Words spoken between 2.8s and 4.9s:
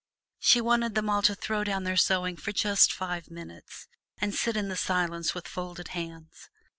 five minutes, and sit in the